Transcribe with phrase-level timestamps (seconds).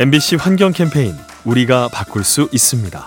[0.00, 1.12] MBC 환경 캠페인
[1.44, 3.04] 우리가 바꿀 수 있습니다.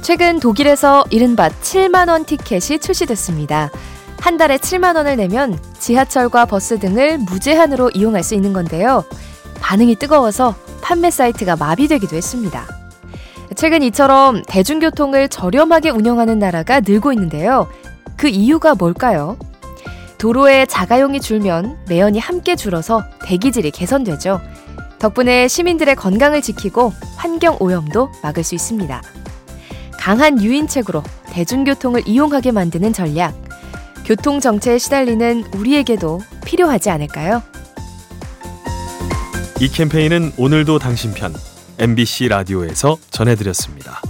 [0.00, 3.70] 최근 독일에서 이른바 7만 원 티켓이 출시됐습니다.
[4.18, 9.04] 한 달에 7만 원을 내면 지하철과 버스 등을 무제한으로 이용할 수 있는 건데요.
[9.60, 12.66] 반응이 뜨거워서 판매 사이트가 마비되기도 했습니다.
[13.56, 17.68] 최근 이처럼 대중교통을 저렴하게 운영하는 나라가 늘고 있는데요.
[18.16, 19.36] 그 이유가 뭘까요?
[20.22, 24.40] 도로에 자가용이 줄면 매연이 함께 줄어서 대기질이 개선되죠.
[25.00, 29.02] 덕분에 시민들의 건강을 지키고 환경 오염도 막을 수 있습니다.
[29.98, 33.34] 강한 유인책으로 대중교통을 이용하게 만드는 전략.
[34.04, 37.42] 교통 정체에 시달리는 우리에게도 필요하지 않을까요?
[39.58, 41.34] 이 캠페인은 오늘도 당신 편
[41.80, 44.00] MBC 라디오에서 전해드렸습니다.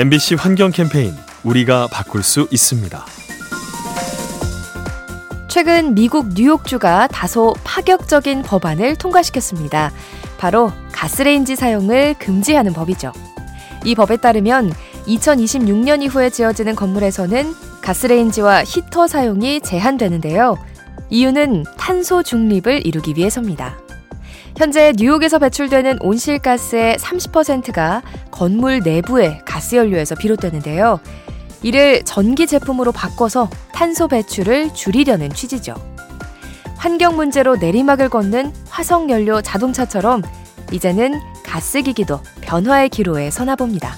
[0.00, 1.12] MBC 환경 캠페인
[1.44, 3.04] 우리가 바꿀 수 있습니다.
[5.46, 9.92] 최근 미국 뉴욕주가 다소 파격적인 법안을 통과시켰습니다.
[10.38, 13.12] 바로 가스레인지 사용을 금지하는 법이죠.
[13.84, 14.72] 이 법에 따르면
[15.06, 20.56] 2026년 이후에 지어지는 건물에서는 가스레인지와 히터 사용이 제한되는데요.
[21.10, 23.76] 이유는 탄소 중립을 이루기 위해서입니다.
[24.60, 31.00] 현재 뉴욕에서 배출되는 온실가스의 30%가 건물 내부의 가스연료에서 비롯되는데요.
[31.62, 35.74] 이를 전기 제품으로 바꿔서 탄소 배출을 줄이려는 취지죠.
[36.76, 40.20] 환경 문제로 내리막을 걷는 화석연료 자동차처럼
[40.72, 43.96] 이제는 가스기기도 변화의 기로에 서나봅니다.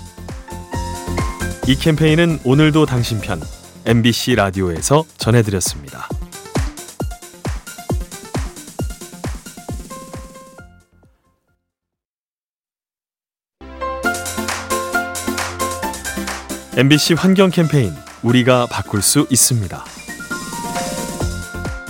[1.66, 3.40] 이 캠페인은 오늘도 당신 편
[3.84, 6.08] MBC 라디오에서 전해드렸습니다.
[16.74, 17.92] MBC 환경 캠페인
[18.22, 19.84] 우리가 바꿀 수 있습니다.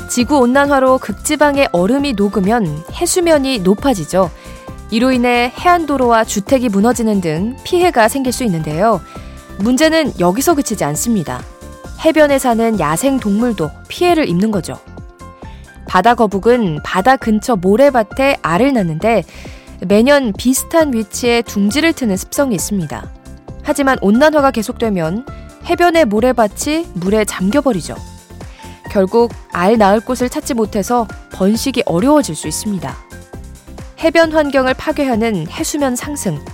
[0.08, 4.28] 지구 온난화로 극지방의 얼음이 녹으면 해수면이 높아지죠.
[4.90, 9.00] 이로 인해 해안도로와 주택이 무너지는 등 피해가 생길 수 있는데요.
[9.60, 11.40] 문제는 여기서 그치지 않습니다.
[12.04, 14.80] 해변에 사는 야생 동물도 피해를 입는 거죠.
[15.86, 19.22] 바다 거북은 바다 근처 모래밭에 알을 낳는데
[19.86, 23.21] 매년 비슷한 위치에 둥지를 트는 습성이 있습니다.
[23.62, 25.26] 하지만 온난화가 계속되면
[25.66, 27.94] 해변의 모래밭이 물에 잠겨버리죠.
[28.90, 32.94] 결국 알 낳을 곳을 찾지 못해서 번식이 어려워질 수 있습니다.
[34.00, 36.44] 해변 환경을 파괴하는 해수면 상승,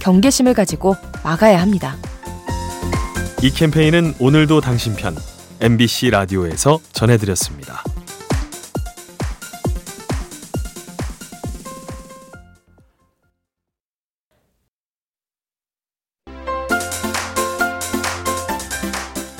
[0.00, 1.96] 경계심을 가지고 막아야 합니다.
[3.42, 5.16] 이 캠페인은 오늘도 당신 편
[5.60, 7.82] MBC 라디오에서 전해드렸습니다.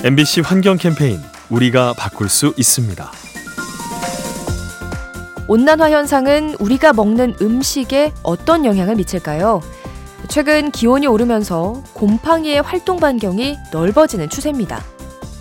[0.03, 1.19] MBC 환경 캠페인
[1.51, 3.11] 우리가 바꿀 수 있습니다.
[5.47, 9.61] 온난화 현상은 우리가 먹는 음식에 어떤 영향을 미칠까요?
[10.27, 14.83] 최근 기온이 오르면서 곰팡이의 활동 반경이 넓어지는 추세입니다.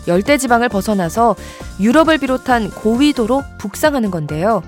[0.06, 1.37] 열대 지방을 벗어나서
[1.81, 4.62] 유럽을 비롯한 고위도로 북상하는 건데요.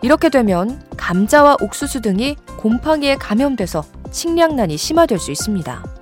[0.00, 5.93] 이렇게 되면 감자와 옥수수 등이 곰팡이에 감염돼서 식량난이 심화될 수 있습니다.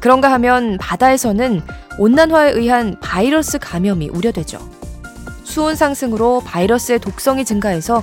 [0.00, 1.60] 그런가 하면 바다에서는
[1.98, 4.58] 온난화에 의한 바이러스 감염이 우려되죠.
[5.44, 8.02] 수온 상승으로 바이러스의 독성이 증가해서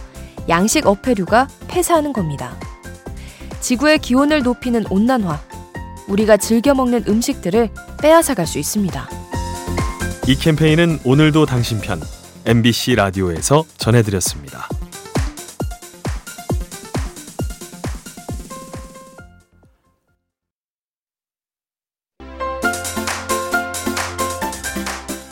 [0.50, 2.56] 양식 어패류가 폐사하는 겁니다.
[3.59, 5.40] 지구의 기온을 높이는 온난화,
[6.07, 7.69] 우리가 즐겨 먹는 음식들을
[8.02, 9.09] 빼앗아갈 수 있습니다.
[10.28, 12.02] 이 캠페인은 오늘도 당신 편
[12.46, 14.69] MBC 라디오에서 전해드렸습니다.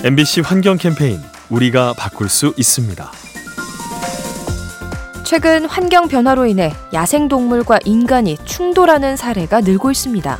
[0.05, 3.11] MBC 환경 캠페인 우리가 바꿀 수 있습니다.
[5.23, 10.37] 최근 환경 변화로 인해 야생동물과 인간이 충돌하는 사례가 늘고 있습니다.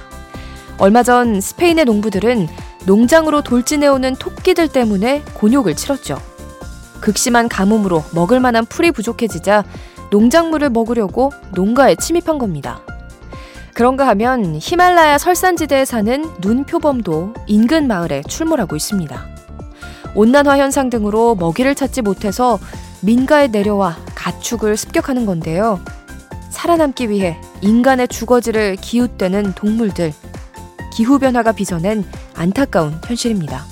[0.78, 2.48] 얼마 전 스페인의 농부들은
[2.86, 6.22] 농장으로 돌진해오는 토끼들 때문에 곤욕을 치렀죠.
[7.02, 9.64] 극심한 가뭄으로 먹을 만한 풀이 부족해지자
[10.12, 12.82] 농작물을 먹으려고 농가에 침입한 겁니다.
[13.74, 19.35] 그런가 하면 히말라야 설산지대에 사는 눈표범도 인근 마을에 출몰하고 있습니다.
[20.16, 22.58] 온난화 현상 등으로 먹이를 찾지 못해서
[23.02, 25.80] 민가에 내려와 가축을 습격하는 건데요.
[26.50, 30.14] 살아남기 위해 인간의 주거지를 기웃대는 동물들.
[30.94, 33.66] 기후변화가 빚어낸 안타까운 현실입니다.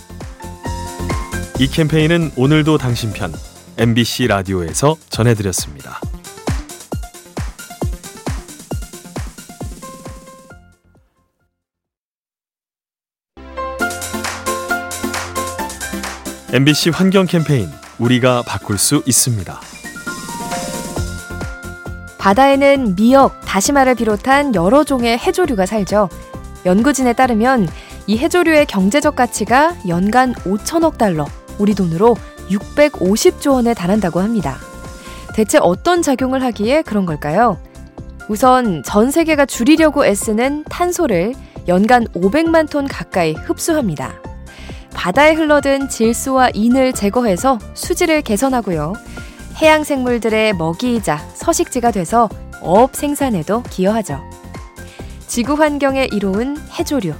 [1.60, 3.34] 이 캠페인은 오늘도 당신 편
[3.78, 6.02] MBC 라디오에서 전해드렸습니다.
[16.54, 17.68] MBC 환경 캠페인
[17.98, 19.60] 우리가 바꿀 수 있습니다.
[22.20, 26.10] 바다에는 미역, 다시마를 비롯한 여러 종의 해조류가 살죠.
[26.64, 27.68] 연구진에 따르면
[28.06, 31.26] 이 해조류의 경제적 가치가 연간 5천억 달러,
[31.58, 32.16] 우리 돈으로
[32.52, 34.58] 650조 원에 달한다고 합니다.
[35.34, 37.60] 대체 어떤 작용을 하기에 그런 걸까요?
[38.30, 41.34] 우선 전 세계가 줄이려고 애쓰는 탄소를
[41.68, 44.14] 연간 500만 톤 가까이 흡수합니다.
[44.94, 48.94] 바다에 흘러든 질소와 인을 제거해서 수질을 개선하고요.
[49.62, 52.30] 해양 생물들의 먹이이자 서식지가 돼서
[52.62, 54.22] 어업 생산에도 기여하죠.
[55.28, 57.14] 지구 환경에 이로운 해조류.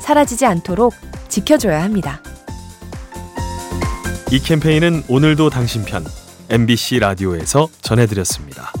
[0.00, 0.92] 사라지지 않도록
[1.28, 2.20] 지켜줘야 합니다.
[4.30, 6.04] 이 캠페인은 오늘도 당신 편
[6.50, 8.72] MBC 라디오에서 전해드렸습니다.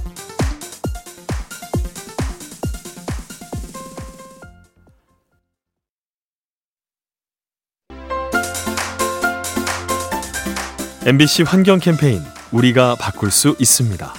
[11.06, 12.22] MBC 환경 캠페인
[12.52, 14.12] 우리가 바꿀 수 있습니다.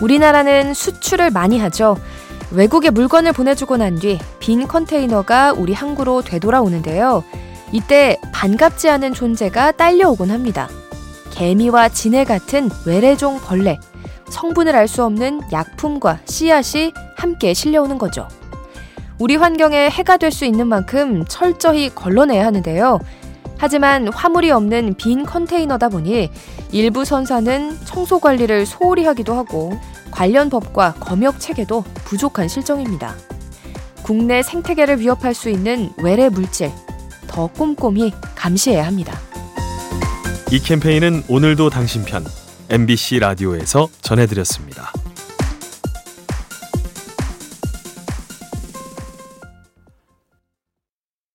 [0.00, 1.96] 우리나라는 수출을 많이 하죠.
[2.50, 7.22] 외국에 물건을 보내주고 난 뒤 빈 컨테이너가 우리 항구로 되돌아오는데요.
[7.70, 10.68] 이때 반갑지 않은 존재가 딸려오곤 합니다.
[11.30, 13.78] 개미와 진해 같은 외래종 벌레,
[14.28, 18.28] 성분을 알 수 없는 약품과 씨앗이 함께 실려오는 거죠.
[19.18, 22.98] 우리 환경에 해가 될 수 있는 만큼 철저히 걸러내야 하는데요.
[23.62, 26.30] 하지만 화물이 없는 빈 컨테이너다 보니
[26.72, 29.78] 일부 선사는 청소 관리를 소홀히 하기도 하고
[30.10, 33.14] 관련 법과 검역 체계도 부족한 실정입니다.
[34.02, 36.72] 국내 생태계를 위협할 수 있는 외래 물질
[37.28, 39.16] 더 꼼꼼히 감시해야 합니다.
[40.50, 42.24] 이 캠페인은 오늘도 당신 편
[42.68, 44.92] MBC 라디오에서 전해드렸습니다.